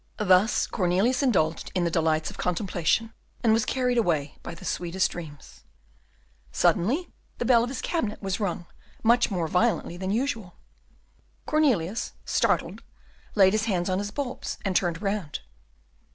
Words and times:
Thus 0.17 0.65
Cornelius 0.65 1.21
indulged 1.21 1.71
in 1.75 1.83
the 1.83 1.91
delights 1.91 2.31
of 2.31 2.37
contemplation, 2.39 3.13
and 3.43 3.53
was 3.53 3.65
carried 3.65 3.99
away 3.99 4.35
by 4.41 4.55
the 4.55 4.65
sweetest 4.65 5.11
dreams. 5.11 5.63
Suddenly 6.51 7.13
the 7.37 7.45
bell 7.45 7.63
of 7.63 7.69
his 7.69 7.81
cabinet 7.83 8.19
was 8.19 8.39
rung 8.39 8.65
much 9.03 9.29
more 9.29 9.47
violently 9.47 9.97
than 9.97 10.09
usual. 10.09 10.55
Cornelius, 11.45 12.13
startled, 12.25 12.81
laid 13.35 13.53
his 13.53 13.65
hands 13.65 13.91
on 13.91 13.99
his 13.99 14.09
bulbs, 14.09 14.57
and 14.65 14.75
turned 14.75 15.03
round. 15.03 15.41